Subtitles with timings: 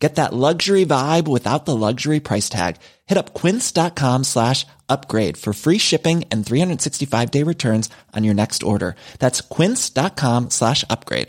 [0.00, 2.76] Get that luxury vibe without the luxury price tag.
[3.06, 8.62] Hit up quince.com slash upgrade for free shipping and 365 day returns on your next
[8.62, 8.96] order.
[9.18, 11.28] That's quince.com slash upgrade.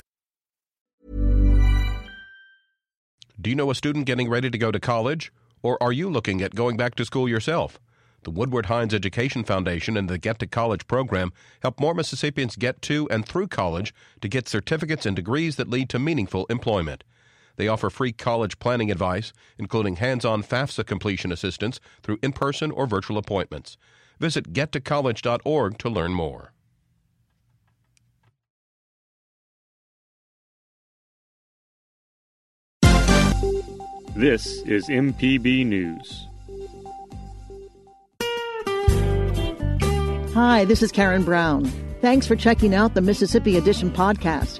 [3.39, 5.34] Do you know a student getting ready to go to college?
[5.64, 7.79] Or are you looking at going back to school yourself?
[8.24, 12.82] The Woodward Hines Education Foundation and the Get to College program help more Mississippians get
[12.84, 17.04] to and through college to get certificates and degrees that lead to meaningful employment.
[17.55, 22.71] They offer free college planning advice, including hands on FAFSA completion assistance through in person
[22.71, 23.78] or virtual appointments.
[24.19, 26.54] Visit gettocollege.org to learn more.
[34.16, 36.28] This is MPB News.
[40.33, 41.66] Hi, this is Karen Brown.
[42.02, 44.59] Thanks for checking out the Mississippi Edition podcast.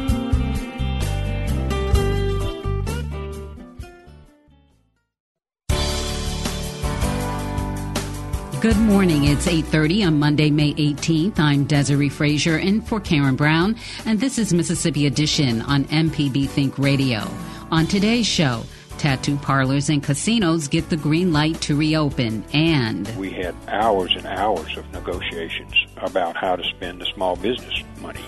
[8.61, 9.23] Good morning.
[9.23, 11.39] It's 8:30 on Monday, May 18th.
[11.39, 16.77] I'm Desiree Frazier in for Karen Brown, and this is Mississippi Edition on MPB Think
[16.77, 17.27] Radio.
[17.71, 18.61] On today's show,
[18.99, 24.27] tattoo parlors and casinos get the green light to reopen, and we had hours and
[24.27, 28.23] hours of negotiations about how to spend the small business money,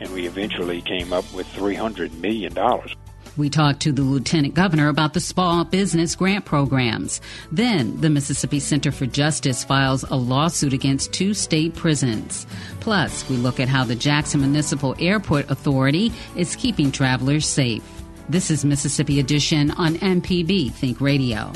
[0.00, 2.96] and we eventually came up with 300 million dollars.
[3.36, 7.20] We talked to the lieutenant governor about the small business grant programs.
[7.52, 12.46] Then, the Mississippi Center for Justice files a lawsuit against two state prisons.
[12.80, 17.82] Plus, we look at how the Jackson Municipal Airport Authority is keeping travelers safe.
[18.28, 21.52] This is Mississippi Edition on MPB Think Radio.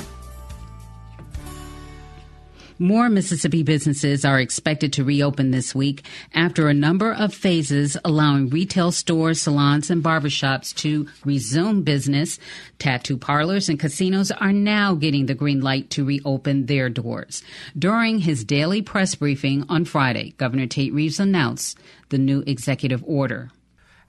[2.82, 6.02] More Mississippi businesses are expected to reopen this week
[6.32, 12.38] after a number of phases allowing retail stores, salons, and barbershops to resume business.
[12.78, 17.42] Tattoo parlors and casinos are now getting the green light to reopen their doors.
[17.78, 23.50] During his daily press briefing on Friday, Governor Tate Reeves announced the new executive order.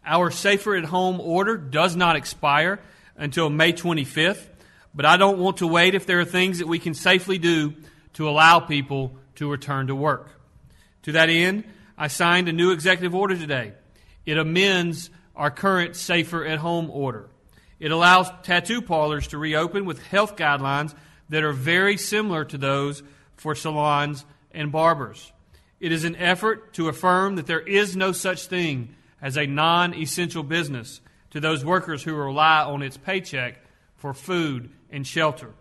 [0.06, 2.80] Our safer at home order does not expire
[3.18, 4.48] until May 25th,
[4.96, 7.74] but I don't want to wait if there are things that we can safely do
[8.14, 10.30] to allow people to return to work.
[11.04, 11.64] To that end,
[11.98, 13.74] I signed a new executive order today.
[14.26, 17.30] It amends our current Safer at Home order.
[17.80, 20.94] It allows tattoo parlors to reopen with health guidelines
[21.30, 23.02] that are very similar to those
[23.38, 25.32] for salons and barbers.
[25.80, 29.96] It is an effort to affirm that there is no such thing as a non
[29.96, 31.02] essential business
[31.32, 33.56] to those workers who rely on its paycheck
[33.96, 35.54] for food and shelter.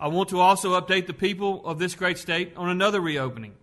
[0.00, 3.54] I want to also update the people of this great state on another reopening.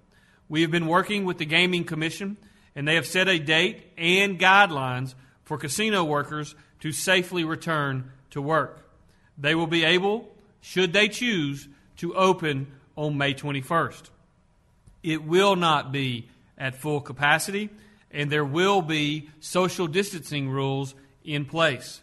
[0.50, 2.36] We have been working with the Gaming Commission,
[2.76, 5.16] and they have set a date and guidelines
[5.46, 8.86] for casino workers to safely return to work.
[9.38, 10.30] They will be able,
[10.60, 12.68] should they choose, to open
[12.98, 14.10] on May 21st.
[15.04, 17.70] It will not be at full capacity,
[18.12, 22.02] and there will be social distancing rules in place.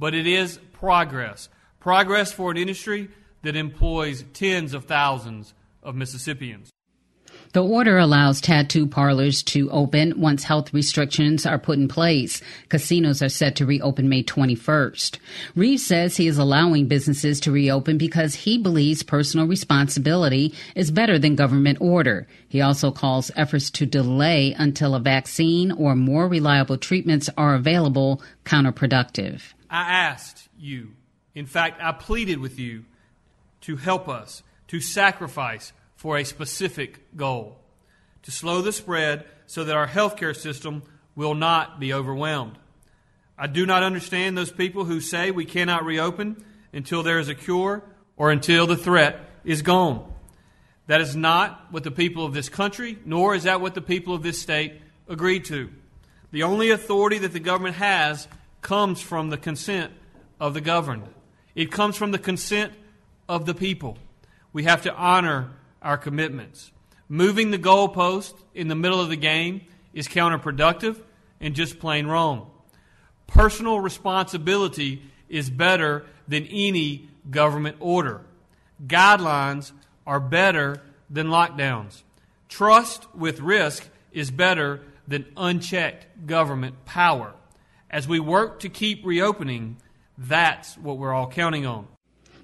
[0.00, 1.48] But it is progress.
[1.78, 3.08] Progress for an industry
[3.48, 6.70] that employs tens of thousands of Mississippians.
[7.54, 12.42] The order allows tattoo parlors to open once health restrictions are put in place.
[12.68, 15.16] Casinos are set to reopen May 21st.
[15.54, 21.18] Reeves says he is allowing businesses to reopen because he believes personal responsibility is better
[21.18, 22.26] than government order.
[22.50, 28.20] He also calls efforts to delay until a vaccine or more reliable treatments are available
[28.44, 29.40] counterproductive.
[29.70, 30.90] I asked you,
[31.34, 32.84] in fact, I pleaded with you
[33.62, 37.58] to help us to sacrifice for a specific goal
[38.28, 40.82] to slow the spread so that our healthcare system
[41.14, 42.58] will not be overwhelmed.
[43.38, 47.34] I do not understand those people who say we cannot reopen until there is a
[47.34, 47.82] cure
[48.18, 50.12] or until the threat is gone.
[50.88, 54.14] That is not what the people of this country, nor is that what the people
[54.14, 55.70] of this state agreed to.
[56.30, 58.28] The only authority that the government has
[58.60, 59.92] comes from the consent
[60.38, 61.04] of the governed.
[61.54, 62.74] It comes from the consent
[63.28, 63.98] of the people.
[64.52, 65.50] We have to honor
[65.82, 66.72] our commitments.
[67.08, 71.00] Moving the goalpost in the middle of the game is counterproductive
[71.40, 72.50] and just plain wrong.
[73.26, 78.22] Personal responsibility is better than any government order.
[78.86, 79.72] Guidelines
[80.06, 82.02] are better than lockdowns.
[82.48, 87.34] Trust with risk is better than unchecked government power.
[87.90, 89.76] As we work to keep reopening,
[90.16, 91.86] that's what we're all counting on.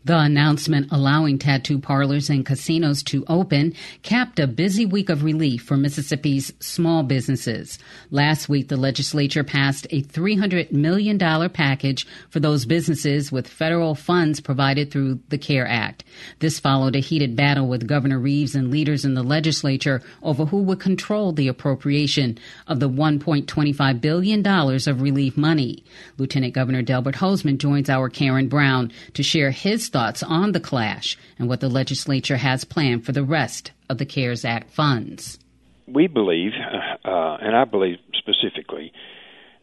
[0.07, 3.73] The announcement allowing tattoo parlors and casinos to open
[4.03, 7.79] capped a busy week of relief for Mississippi's small businesses.
[8.11, 14.41] Last week, the legislature passed a $300 million package for those businesses with federal funds
[14.41, 16.05] provided through the CARES Act.
[16.39, 20.63] This followed a heated battle with Governor Reeves and leaders in the legislature over who
[20.65, 22.37] would control the appropriation
[22.67, 25.83] of the $1.25 billion of relief money.
[26.19, 31.17] Lieutenant Governor Delbert Hosemann joins our Karen Brown to share his thoughts on the clash
[31.39, 35.39] and what the legislature has planned for the rest of the CARES Act funds.
[35.87, 38.93] We believe, uh, uh, and I believe specifically,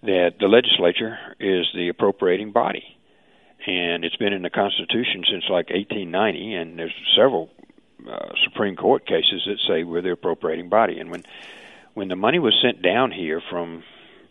[0.04, 2.84] that the legislature is the appropriating body.
[3.68, 7.50] And it's been in the Constitution since like 1890, and there's several
[8.10, 10.98] uh, Supreme Court cases that say we're the appropriating body.
[10.98, 11.24] And when
[11.94, 13.84] when the money was sent down here from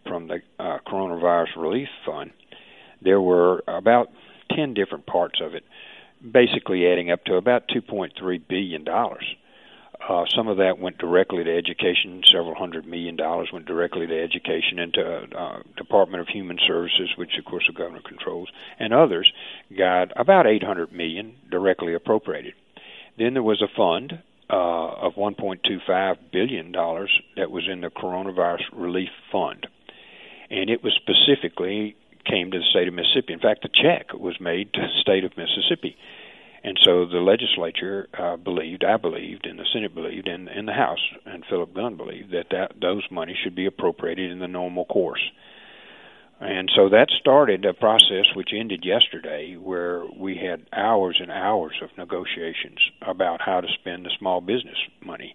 [0.06, 2.30] from the uh, coronavirus relief fund,
[3.02, 4.08] there were about
[4.56, 5.62] ten different parts of it
[6.28, 8.86] basically adding up to about $2.3 billion.
[10.08, 12.22] Uh, some of that went directly to education.
[12.24, 17.10] Several hundred million dollars went directly to education and to uh, Department of Human Services,
[17.16, 19.30] which of course the governor controls, and others
[19.76, 22.54] got about 800 million directly appropriated.
[23.18, 28.64] Then there was a fund uh, of 1.25 billion dollars that was in the coronavirus
[28.72, 29.66] relief fund,
[30.50, 31.94] and it was specifically
[32.30, 33.32] came to the state of Mississippi.
[33.32, 35.96] In fact, the check was made to the state of Mississippi.
[36.62, 40.74] And so the legislature uh, believed, I believed, and the Senate believed, and, and the
[40.74, 44.84] House and Philip Gunn believed that, that those monies should be appropriated in the normal
[44.84, 45.22] course.
[46.38, 51.74] And so that started a process which ended yesterday, where we had hours and hours
[51.82, 55.34] of negotiations about how to spend the small business money.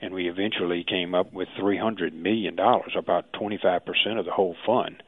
[0.00, 5.02] And we eventually came up with $300 million, about 25% of the whole fund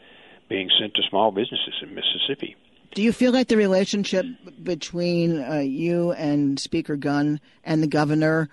[0.49, 2.57] being sent to small businesses in Mississippi.
[2.95, 4.25] Do you feel like the relationship
[4.63, 8.49] between uh, you and Speaker Gunn and the governor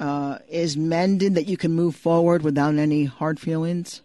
[0.00, 4.02] uh, is mended, that you can move forward without any hard feelings?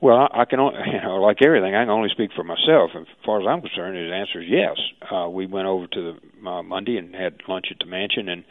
[0.00, 2.92] Well, I can, only, you know, like everything, I can only speak for myself.
[2.94, 4.76] As far as I'm concerned, the answer is yes.
[5.10, 8.44] Uh, we went over to the uh, Monday and had lunch at the mansion, and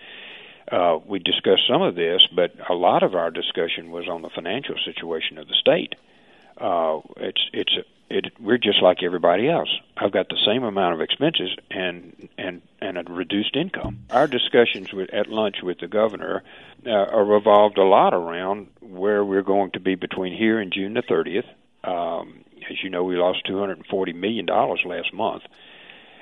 [0.72, 4.30] uh, we discussed some of this, but a lot of our discussion was on the
[4.30, 5.96] financial situation of the state.
[6.58, 7.78] Uh, it's it's
[8.10, 9.70] it, we're just like everybody else.
[9.98, 14.06] I've got the same amount of expenses and and and a reduced income.
[14.10, 16.44] Our discussions with, at lunch with the governor
[16.88, 21.04] uh, revolved a lot around where we're going to be between here and June the
[21.04, 21.46] 30th.
[21.84, 25.44] Um, as you know, we lost 240 million dollars last month,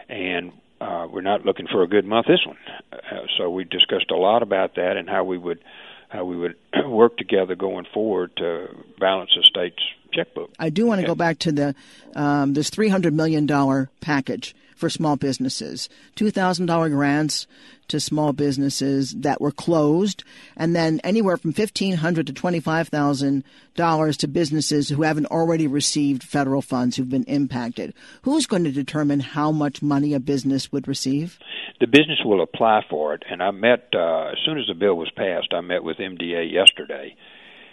[0.10, 0.52] and
[0.82, 2.58] uh, we're not looking for a good month this one.
[2.92, 5.64] Uh, so we discussed a lot about that and how we would
[6.10, 6.56] how we would
[6.86, 8.68] work together going forward to
[9.00, 10.52] balance the state's checkbook.
[10.60, 11.12] I do want to okay.
[11.12, 11.76] go back to the
[12.16, 17.48] um, this three hundred million dollar package for small businesses, two thousand dollar grants
[17.88, 20.24] to small businesses that were closed,
[20.56, 23.44] and then anywhere from fifteen hundred to twenty five thousand
[23.76, 27.94] dollars to businesses who haven't already received federal funds who've been impacted.
[28.22, 31.40] Who's going to determine how much money a business would receive?
[31.80, 34.96] The business will apply for it, and I met uh, as soon as the bill
[34.96, 35.54] was passed.
[35.54, 37.16] I met with MDA yesterday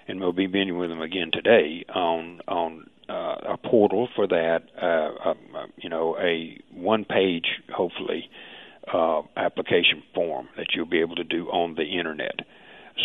[0.09, 4.63] and we'll be meeting with them again today on on uh, a portal for that.
[4.81, 8.31] Uh, um, uh, you know, a one-page, hopefully,
[8.93, 12.41] uh, application form that you'll be able to do on the internet.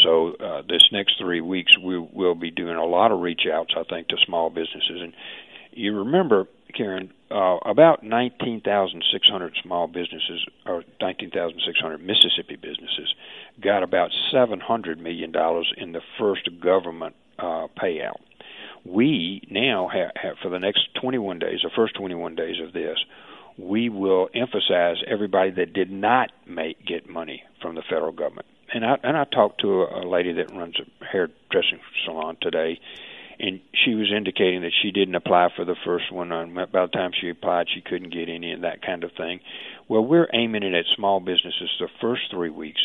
[0.04, 3.74] So uh, this next three weeks, we will be doing a lot of reach outs,
[3.76, 5.02] I think, to small businesses.
[5.02, 5.14] And
[5.72, 13.14] you remember, Karen, uh, about 19,600 small businesses, or 19,600 Mississippi businesses,
[13.62, 18.20] got about 700 million dollars in the first government uh, payout.
[18.86, 22.98] We now have, have for the next 21 days, the first 21 days of this,
[23.58, 28.48] we will emphasize everybody that did not make get money from the federal government.
[28.74, 32.80] And I and I talked to a, a lady that runs a hairdressing salon today,
[33.40, 36.32] and she was indicating that she didn't apply for the first one.
[36.32, 39.40] And by the time she applied, she couldn't get any and that kind of thing.
[39.88, 42.82] Well, we're aiming it at small businesses the first three weeks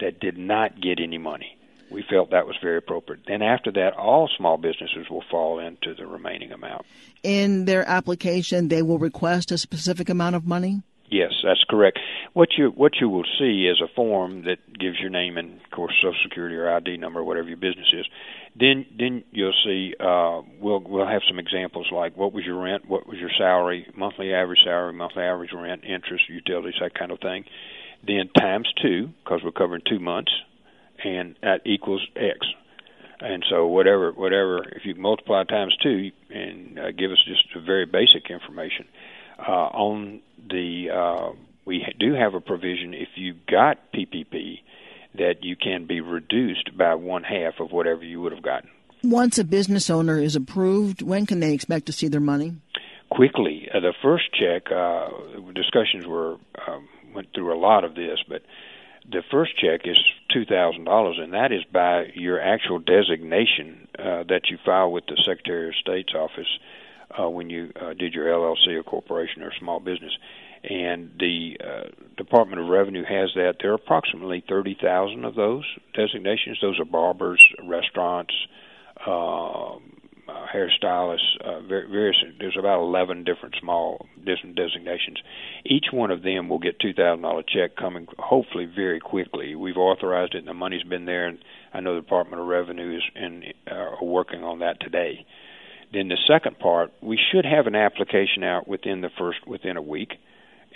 [0.00, 1.56] that did not get any money.
[1.90, 3.22] We felt that was very appropriate.
[3.26, 6.84] Then after that, all small businesses will fall into the remaining amount.
[7.22, 10.82] In their application, they will request a specific amount of money.
[11.10, 11.98] Yes, that's correct.
[12.34, 15.70] what you what you will see is a form that gives your name and of
[15.70, 18.06] course social security or ID number, whatever your business is.
[18.54, 22.88] Then then you'll see uh, we'll we'll have some examples like what was your rent,
[22.88, 27.20] what was your salary, monthly average salary, monthly average rent, interest, utilities, that kind of
[27.20, 27.44] thing.
[28.06, 30.32] Then times two because we're covering two months,
[31.02, 32.38] and that equals X.
[33.20, 37.60] And so whatever whatever if you multiply times two and uh, give us just a
[37.60, 38.86] very basic information
[39.46, 41.32] on the uh,
[41.64, 44.60] we do have a provision if you got PPP
[45.14, 48.70] that you can be reduced by one half of whatever you would have gotten.
[49.02, 52.56] Once a business owner is approved, when can they expect to see their money?
[53.10, 53.68] Quickly.
[53.72, 55.08] Uh, the first check, uh,
[55.54, 58.42] discussions were um, went through a lot of this, but
[59.10, 59.96] the first check is
[60.32, 65.06] two thousand dollars, and that is by your actual designation uh, that you file with
[65.06, 66.58] the Secretary of State's office
[67.16, 70.12] uh, when you uh, did your LLC or corporation or small business
[70.64, 73.56] and the uh, Department of Revenue has that.
[73.60, 76.58] There are approximately 30,000 of those designations.
[76.60, 78.34] Those are barbers, restaurants,
[79.06, 79.76] uh,
[80.54, 82.16] hairstylists, uh, various.
[82.38, 85.18] There's about 11 different small different designations.
[85.64, 89.54] Each one of them will get $2,000 check coming hopefully very quickly.
[89.54, 91.38] We've authorized it, and the money's been there, and
[91.72, 95.26] I know the Department of Revenue is and uh, are working on that today.
[95.92, 99.82] Then the second part, we should have an application out within the first within a
[99.82, 100.12] week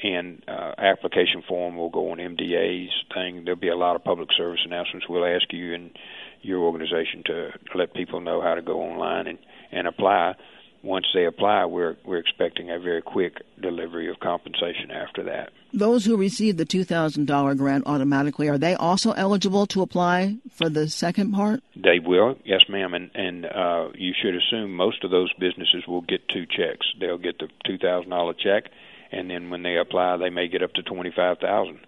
[0.02, 3.44] and uh, application form will go on MDA's thing.
[3.44, 5.08] There'll be a lot of public service announcements.
[5.08, 5.96] We'll ask you and
[6.42, 9.38] your organization to let people know how to go online and,
[9.70, 10.34] and apply.
[10.82, 15.52] Once they apply, we're we're expecting a very quick delivery of compensation after that.
[15.72, 20.38] Those who receive the two thousand dollar grant automatically are they also eligible to apply
[20.50, 21.62] for the second part?
[21.82, 26.02] They will, yes, ma'am, and and uh, you should assume most of those businesses will
[26.02, 26.86] get two checks.
[27.00, 28.70] They'll get the two thousand dollar check
[29.12, 31.78] and then when they apply, they may get up to twenty five thousand.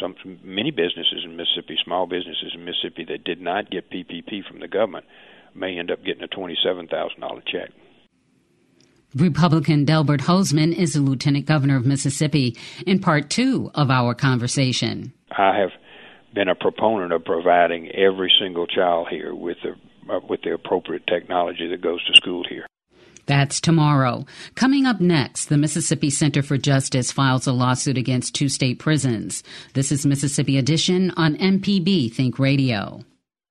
[0.00, 0.14] Some
[0.44, 4.68] many businesses in Mississippi, small businesses in Mississippi that did not get PPP from the
[4.68, 5.06] government,
[5.54, 7.70] may end up getting a twenty seven thousand dollar check.
[9.16, 15.12] Republican Delbert Hosemann is the Lieutenant Governor of Mississippi in part two of our conversation.
[15.32, 15.70] I have
[16.34, 19.74] been a proponent of providing every single child here with the
[20.12, 22.66] uh, with the appropriate technology that goes to school here.
[23.26, 24.24] That's tomorrow.
[24.54, 29.42] Coming up next, the Mississippi Center for Justice files a lawsuit against two state prisons.
[29.74, 33.04] This is Mississippi Edition on MPB Think Radio.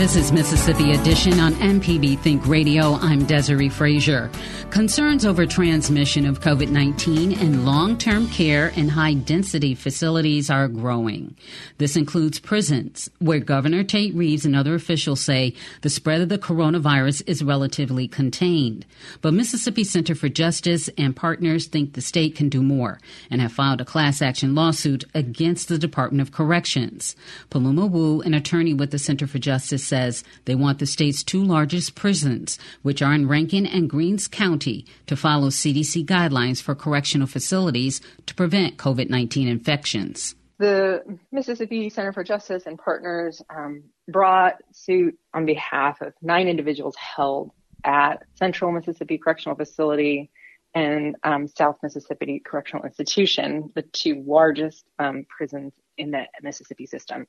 [0.00, 2.94] This is Mississippi Edition on MPB Think Radio.
[2.94, 4.30] I'm Desiree Frazier.
[4.70, 10.68] Concerns over transmission of COVID 19 in long term care and high density facilities are
[10.68, 11.36] growing.
[11.76, 15.52] This includes prisons, where Governor Tate Reeves and other officials say
[15.82, 18.86] the spread of the coronavirus is relatively contained.
[19.20, 23.52] But Mississippi Center for Justice and partners think the state can do more and have
[23.52, 27.16] filed a class action lawsuit against the Department of Corrections.
[27.50, 31.44] Paloma Wu, an attorney with the Center for Justice, says they want the state's two
[31.44, 37.26] largest prisons, which are in Rankin and Greens County, to follow CDC guidelines for correctional
[37.26, 40.34] facilities to prevent COVID 19 infections.
[40.58, 46.96] The Mississippi Center for Justice and partners um, brought suit on behalf of nine individuals
[46.96, 47.50] held
[47.84, 50.30] at Central Mississippi Correctional Facility
[50.74, 57.26] and um, South Mississippi Correctional Institution, the two largest um, prisons in the Mississippi system,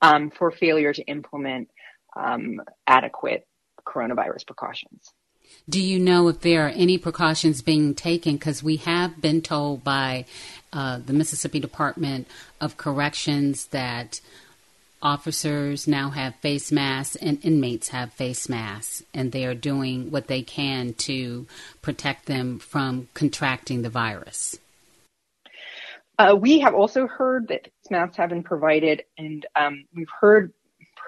[0.00, 1.68] um, for failure to implement
[2.16, 3.46] um, adequate
[3.86, 5.12] coronavirus precautions.
[5.68, 8.36] Do you know if there are any precautions being taken?
[8.36, 10.24] Because we have been told by
[10.72, 12.26] uh, the Mississippi Department
[12.60, 14.20] of Corrections that
[15.02, 20.28] officers now have face masks and inmates have face masks, and they are doing what
[20.28, 21.46] they can to
[21.82, 24.58] protect them from contracting the virus.
[26.18, 30.52] Uh, we have also heard that face masks have been provided, and um, we've heard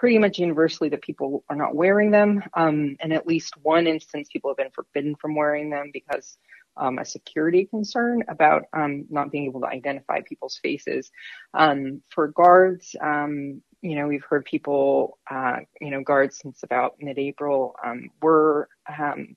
[0.05, 2.43] pretty much universally that people are not wearing them.
[2.53, 6.37] Um, and at least one instance, people have been forbidden from wearing them because
[6.77, 11.11] um, a security concern about um, not being able to identify people's faces.
[11.55, 16.97] Um, for guards, um, you know, we've heard people, uh, you know, guards since about
[17.01, 18.69] mid-April um, were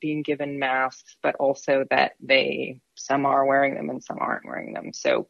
[0.01, 4.73] being given masks, but also that they some are wearing them and some aren't wearing
[4.73, 4.91] them.
[4.91, 5.29] So,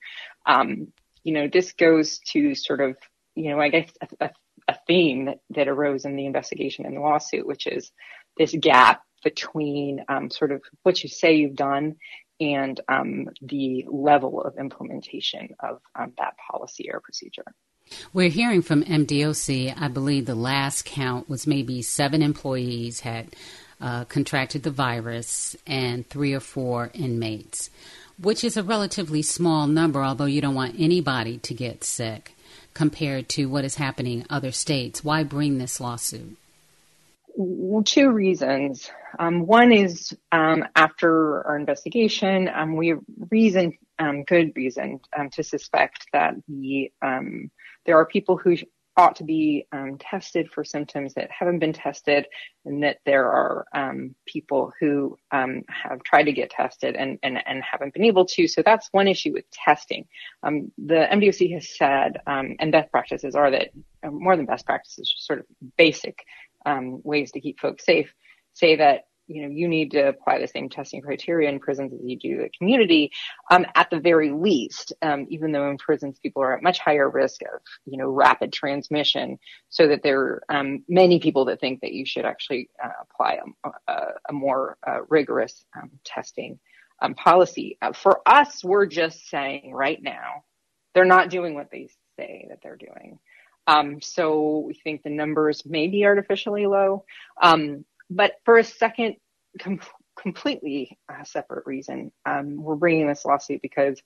[1.24, 2.98] you know, this goes to sort of,
[3.36, 4.30] you know, I guess a, a
[4.68, 7.92] a theme that, that arose in the investigation and the lawsuit, which is
[8.38, 11.96] this gap between um, sort of what you say you've done
[12.40, 17.46] and um, the level of implementation of um, that policy or procedure.
[18.14, 19.74] We're hearing from MDOC.
[19.80, 23.36] I believe the last count was maybe seven employees had
[23.80, 27.70] uh, contracted the virus and three or four inmates,
[28.20, 32.34] which is a relatively small number, although you don't want anybody to get sick
[32.78, 35.04] compared to what is happening in other states.
[35.04, 36.38] Why bring this lawsuit?
[37.36, 38.92] Well, two reasons.
[39.18, 42.94] Um, one is um, after our investigation, um, we
[43.32, 47.50] reason, um, good reason, um, to suspect that the um,
[47.88, 48.58] there are people who
[48.98, 52.26] ought to be um, tested for symptoms that haven't been tested,
[52.66, 57.38] and that there are um, people who um, have tried to get tested and, and,
[57.46, 58.48] and haven't been able to.
[58.48, 60.08] So that's one issue with testing.
[60.42, 63.70] Um, the MDOC has said, um, and best practices are that
[64.04, 65.46] uh, more than best practices, just sort of
[65.78, 66.26] basic
[66.66, 68.12] um, ways to keep folks safe,
[68.54, 72.00] say that you know, you need to apply the same testing criteria in prisons as
[72.04, 73.12] you do the community,
[73.52, 77.10] um, at the very least, um, even though in prisons people are at much higher
[77.10, 79.38] risk of, you know, rapid transmission,
[79.70, 83.40] so that there are um, many people that think that you should actually uh, apply
[83.66, 86.60] a, a, a more uh, rigorous um, testing
[87.02, 87.78] um, policy.
[87.82, 90.44] Uh, for us, we're just saying right now,
[90.94, 93.20] they're not doing what they say that they're doing.
[93.68, 97.04] Um, so we think the numbers may be artificially low.
[97.42, 99.16] Um, but for a second,
[99.60, 99.80] com-
[100.20, 104.02] completely uh, separate reason, um, we're bringing this lawsuit because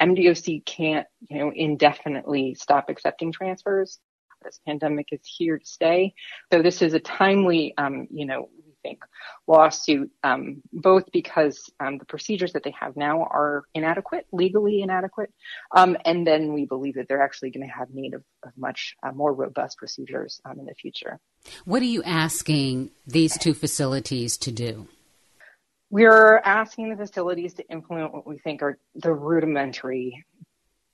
[0.00, 3.98] MDOC can't, you know, indefinitely stop accepting transfers.
[4.42, 6.14] This pandemic is here to stay.
[6.52, 8.50] So this is a timely, um, you know,
[8.84, 9.02] think,
[9.48, 15.32] lawsuit, um, both because um, the procedures that they have now are inadequate, legally inadequate,
[15.74, 18.94] um, and then we believe that they're actually going to have need of, of much
[19.02, 21.18] uh, more robust procedures um, in the future.
[21.64, 24.86] What are you asking these two facilities to do?
[25.90, 30.24] We're asking the facilities to implement what we think are the rudimentary,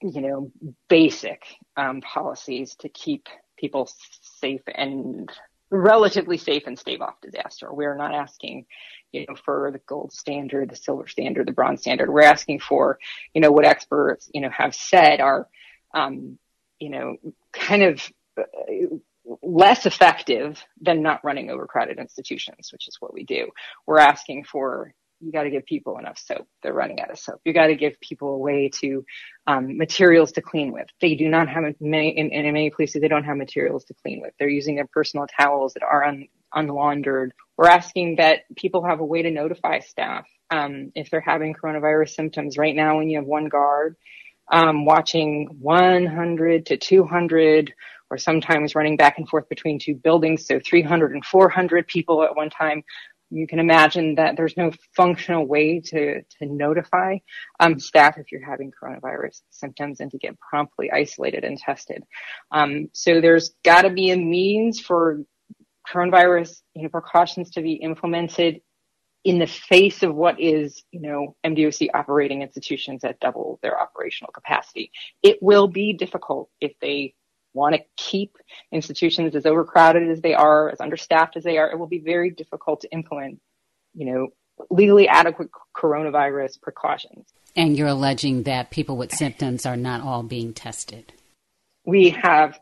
[0.03, 0.53] you know,
[0.89, 1.43] basic
[1.77, 3.91] um, policies to keep people
[4.41, 5.31] safe and
[5.71, 7.73] relatively safe and stave off disaster.
[7.73, 8.67] We're not asking,
[9.13, 12.11] you know, for the gold standard, the silver standard, the bronze standard.
[12.11, 12.99] We're asking for,
[13.35, 15.49] you know, what experts, you know, have said are,
[15.95, 16.39] um,
[16.79, 17.17] you know,
[17.53, 18.97] kind of uh,
[19.43, 23.49] less effective than not running overcrowded institutions, which is what we do.
[23.87, 26.47] We're asking for you got to give people enough soap.
[26.63, 27.41] They're running out of soap.
[27.45, 29.05] You got to give people a way to
[29.47, 30.87] um, materials to clean with.
[31.01, 33.01] They do not have many in, in, many places.
[33.01, 34.33] They don't have materials to clean with.
[34.39, 37.33] They're using their personal towels that are un, unlaundered.
[37.57, 42.11] We're asking that people have a way to notify staff um, if they're having coronavirus
[42.11, 42.57] symptoms.
[42.57, 43.97] Right now, when you have one guard
[44.51, 47.73] um, watching 100 to 200
[48.11, 52.35] or sometimes running back and forth between two buildings, so 300 and 400 people at
[52.35, 52.83] one time
[53.31, 57.19] you can imagine that there's no functional way to, to notify
[57.61, 62.03] um, staff if you're having coronavirus symptoms and to get promptly isolated and tested.
[62.51, 65.21] Um, so there's got to be a means for
[65.89, 68.61] coronavirus you know, precautions to be implemented
[69.25, 74.33] in the face of what is, you know, MDOC operating institutions at double their operational
[74.33, 74.91] capacity.
[75.23, 77.15] It will be difficult if they
[77.53, 78.37] want to keep
[78.73, 82.31] institutions as overcrowded as they are, as understaffed as they are, it will be very
[82.31, 83.41] difficult to implement,
[83.95, 84.29] you know,
[84.71, 87.27] legally adequate coronavirus precautions.
[87.57, 91.13] And you're alleging that people with symptoms are not all being tested.
[91.85, 92.59] We have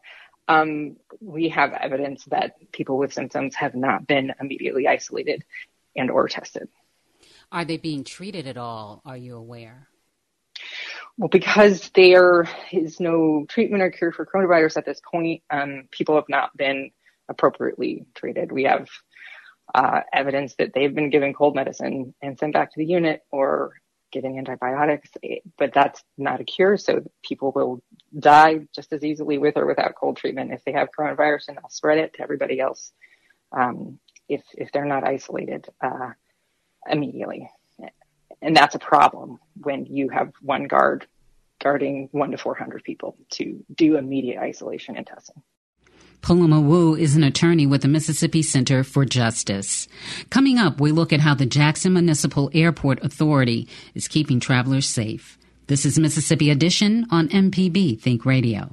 [0.46, 5.44] um, we have evidence that people with symptoms have not been immediately isolated
[5.94, 6.68] and or tested.
[7.52, 9.02] Are they being treated at all?
[9.04, 9.88] Are you aware?
[11.18, 16.14] Well, because there is no treatment or cure for coronavirus at this point, um, people
[16.14, 16.92] have not been
[17.28, 18.52] appropriately treated.
[18.52, 18.88] We have
[19.74, 23.74] uh, evidence that they've been given cold medicine and sent back to the unit or
[24.12, 25.10] given antibiotics,
[25.58, 26.76] but that's not a cure.
[26.76, 27.82] So people will
[28.16, 31.68] die just as easily with or without cold treatment if they have coronavirus, and they'll
[31.68, 32.92] spread it to everybody else
[33.50, 36.10] um, if if they're not isolated uh,
[36.88, 37.50] immediately
[38.42, 41.06] and that's a problem when you have one guard
[41.60, 45.42] guarding one to 400 people to do immediate isolation and testing.
[46.20, 49.88] Paloma Wu is an attorney with the Mississippi Center for Justice.
[50.30, 55.38] Coming up, we look at how the Jackson Municipal Airport Authority is keeping travelers safe.
[55.68, 58.72] This is Mississippi Edition on MPB Think Radio.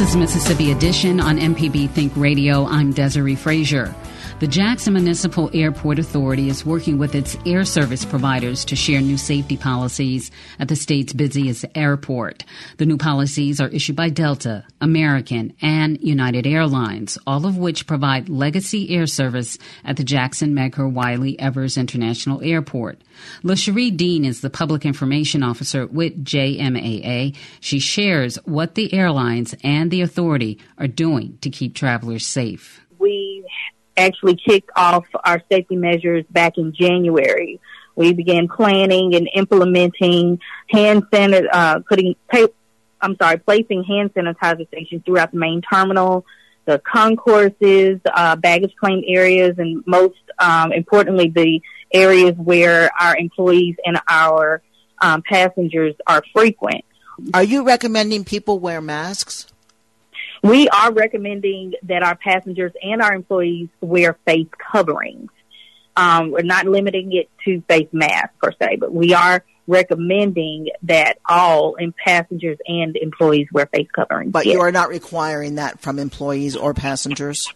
[0.00, 2.64] This is Mississippi Edition on MPB Think Radio.
[2.64, 3.94] I'm Desiree Frazier.
[4.40, 9.18] The Jackson Municipal Airport Authority is working with its air service providers to share new
[9.18, 12.46] safety policies at the state's busiest airport.
[12.78, 18.30] The new policies are issued by Delta, American, and United Airlines, all of which provide
[18.30, 22.98] legacy air service at the Jackson Medgar Wiley Evers International Airport.
[23.42, 27.36] LaSheree Dean is the public information officer with JMAA.
[27.60, 32.80] She shares what the airlines and the authority are doing to keep travelers safe.
[34.00, 37.60] Actually kicked off our safety measures back in January.
[37.96, 42.14] We began planning and implementing hand sanitizer, uh, putting,
[43.00, 46.24] I'm sorry, placing hand sanitizer stations throughout the main terminal,
[46.64, 51.60] the concourses, uh, baggage claim areas, and most um, importantly, the
[51.92, 54.62] areas where our employees and our
[55.02, 56.84] um, passengers are frequent.
[57.34, 59.46] Are you recommending people wear masks?
[60.42, 65.30] We are recommending that our passengers and our employees wear face coverings.
[65.96, 71.18] Um, we're not limiting it to face masks per se, but we are recommending that
[71.28, 74.32] all in passengers and employees wear face coverings.
[74.32, 74.54] But yes.
[74.54, 77.52] you are not requiring that from employees or passengers?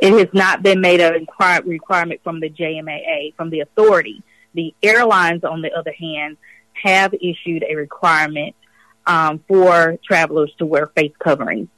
[0.00, 4.22] It has not been made a requirement from the JMAA, from the authority.
[4.54, 6.36] The airlines, on the other hand,
[6.72, 8.56] have issued a requirement
[9.06, 11.68] um, for travelers to wear face coverings.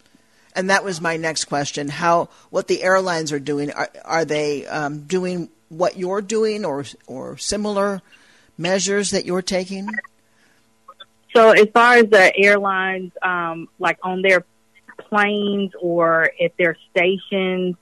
[0.55, 3.71] And that was my next question: How what the airlines are doing?
[3.73, 8.01] Are, are they um, doing what you're doing, or or similar
[8.57, 9.89] measures that you're taking?
[11.35, 14.47] So, as far as the airlines, um, like on their
[14.99, 17.77] planes or at their stations,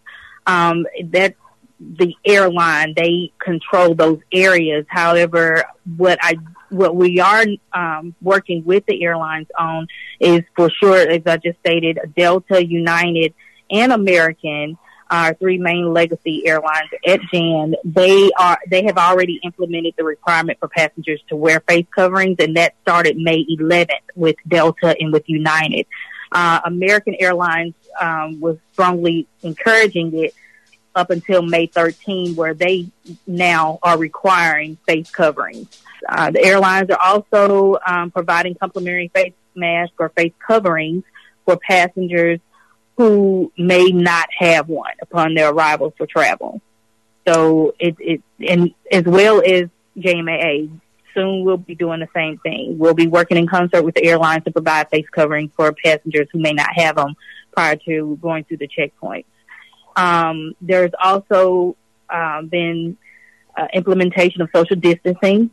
[0.47, 1.39] um, that's
[1.79, 2.95] the airline.
[2.97, 4.87] They control those areas.
[4.89, 5.65] However,
[5.97, 6.35] what I
[6.71, 9.87] what we are um, working with the airlines on
[10.21, 13.35] is for sure, as I just stated, Delta, United,
[13.71, 14.79] and American,
[15.11, 17.75] our three main legacy airlines at JAN.
[17.85, 22.57] They are they have already implemented the requirement for passengers to wear face coverings, and
[22.57, 25.87] that started May 11th with Delta and with United.
[26.33, 30.35] Uh, American Airlines um, was strongly encouraging it
[30.95, 32.89] up until May 13, where they
[33.27, 35.83] now are requiring face coverings.
[36.09, 41.05] Uh, the airlines are also um, providing complimentary face masks or face coverings
[41.45, 42.41] for passengers
[42.97, 46.61] who may not have one upon their arrival for travel.
[47.27, 49.65] So it, it and as well as
[49.97, 50.81] JMAA,
[51.15, 52.79] soon we'll be doing the same thing.
[52.79, 56.41] We'll be working in concert with the airlines to provide face coverings for passengers who
[56.41, 57.15] may not have them
[57.53, 59.27] prior to going through the checkpoints.
[59.97, 61.77] Um, there's also
[62.11, 62.97] uh, been
[63.57, 65.51] uh, implementation of social distancing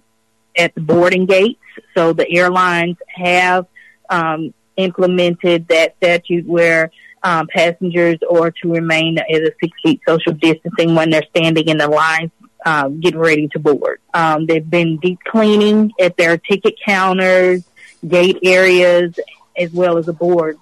[0.57, 1.59] at the boarding gates.
[1.95, 3.65] So the airlines have
[4.09, 6.91] um, implemented that statute where
[7.23, 11.77] um, passengers are to remain at a six feet social distancing when they're standing in
[11.77, 12.31] the lines
[12.65, 13.99] um, getting ready to board.
[14.13, 17.63] Um, they've been deep cleaning at their ticket counters,
[18.07, 19.19] gate areas,
[19.57, 20.57] as well as aboard.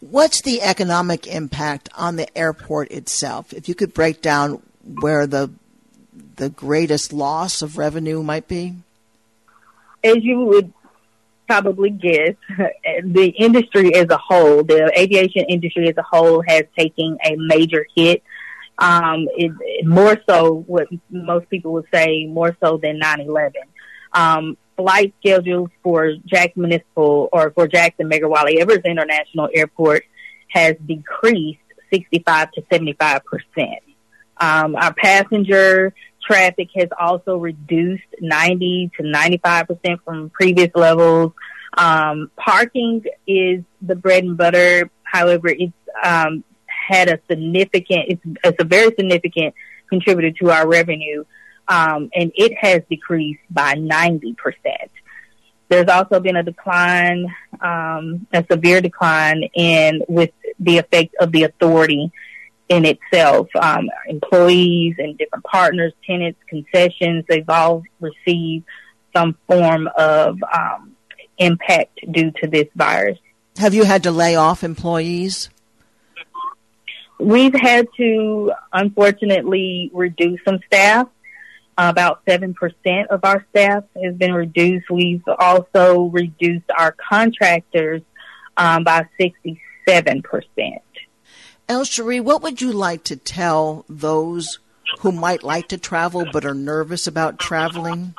[0.00, 3.52] What's the economic impact on the airport itself?
[3.52, 4.62] If you could break down
[5.00, 5.50] where the
[6.38, 8.74] the greatest loss of revenue might be?
[10.02, 10.72] As you would
[11.46, 12.34] probably guess,
[13.04, 17.86] the industry as a whole, the aviation industry as a whole has taken a major
[17.94, 18.22] hit.
[18.78, 23.52] Um, it, it, more so, what most people would say, more so than 9-11.
[24.12, 30.04] Um, flight schedules for Jackson Municipal or for Jackson Medgar Wiley Evers International Airport
[30.48, 31.58] has decreased
[31.92, 33.82] 65 to 75 percent.
[34.40, 35.92] Um, our passenger
[36.24, 41.32] traffic has also reduced 90 to 95% from previous levels.
[41.76, 44.90] Um, parking is the bread and butter.
[45.02, 49.54] However, it's um, had a significant, it's, it's, a very significant
[49.88, 51.24] contributor to our revenue,
[51.66, 54.34] um, and it has decreased by 90%.
[55.68, 57.26] There's also been a decline,
[57.60, 62.10] um, a severe decline in with the effect of the authority
[62.68, 63.48] in itself.
[63.60, 68.64] Um, employees and different partners, tenants, concessions, they've all received
[69.16, 70.96] some form of um,
[71.38, 73.18] impact due to this virus.
[73.58, 75.50] Have you had to lay off employees?
[77.18, 81.08] We've had to, unfortunately, reduce some staff.
[81.76, 82.54] About 7%
[83.08, 84.90] of our staff has been reduced.
[84.90, 88.02] We've also reduced our contractors
[88.56, 89.58] um, by 67%.
[91.68, 94.58] LaSheree, what would you like to tell those
[95.00, 98.14] who might like to travel but are nervous about traveling?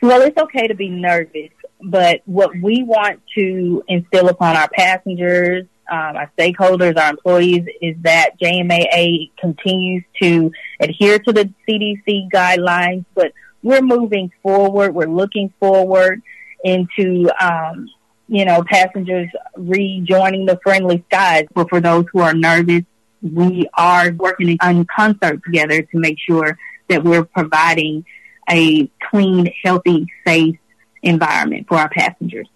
[0.00, 5.66] Well, it's okay to be nervous, but what we want to instill upon our passengers,
[5.90, 13.04] um, our stakeholders, our employees is that JMAA continues to adhere to the CDC guidelines,
[13.14, 14.94] but we're moving forward.
[14.94, 16.20] We're looking forward
[16.64, 17.88] into, um,
[18.32, 21.44] you know, passengers rejoining the friendly skies.
[21.52, 22.82] But for those who are nervous,
[23.20, 26.56] we are working in concert together to make sure
[26.88, 28.06] that we're providing
[28.48, 30.56] a clean, healthy, safe
[31.02, 32.48] environment for our passengers.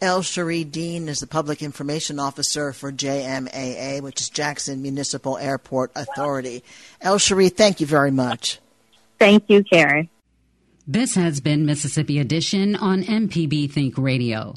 [0.00, 6.64] LaSheree Dean is the Public Information Officer for JMAA, which is Jackson Municipal Airport Authority.
[7.00, 8.58] LaSheree, thank you very much.
[9.20, 10.10] Thank you, Karen.
[10.88, 14.56] This has been Mississippi Edition on MPB Think Radio.